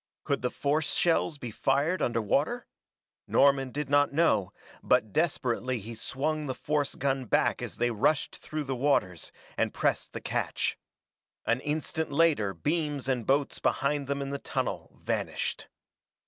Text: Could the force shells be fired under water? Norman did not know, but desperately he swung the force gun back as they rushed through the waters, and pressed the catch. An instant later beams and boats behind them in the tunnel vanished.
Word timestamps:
Could 0.23 0.41
the 0.41 0.49
force 0.49 0.95
shells 0.95 1.37
be 1.37 1.51
fired 1.51 2.01
under 2.01 2.23
water? 2.23 2.65
Norman 3.27 3.69
did 3.69 3.87
not 3.87 4.11
know, 4.11 4.51
but 4.81 5.13
desperately 5.13 5.77
he 5.79 5.93
swung 5.93 6.47
the 6.47 6.55
force 6.55 6.95
gun 6.95 7.25
back 7.25 7.61
as 7.61 7.77
they 7.77 7.91
rushed 7.91 8.37
through 8.37 8.63
the 8.63 8.75
waters, 8.75 9.31
and 9.59 9.75
pressed 9.75 10.13
the 10.13 10.19
catch. 10.19 10.75
An 11.45 11.59
instant 11.59 12.11
later 12.11 12.51
beams 12.55 13.07
and 13.07 13.27
boats 13.27 13.59
behind 13.59 14.07
them 14.07 14.23
in 14.23 14.31
the 14.31 14.39
tunnel 14.39 14.89
vanished. 14.99 15.67